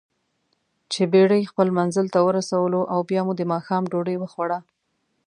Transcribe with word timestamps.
چې 0.91 1.01
بېړۍ 1.11 1.43
خپل 1.51 1.67
منزل 1.77 2.05
ته 2.13 2.19
ورسولواو 2.27 3.07
بیا 3.09 3.21
مو 3.25 3.33
دماښام 3.41 3.83
ډوډۍ 3.91 4.15
وخوړه. 4.19 4.59